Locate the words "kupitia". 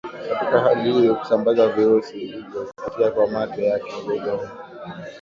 2.75-3.11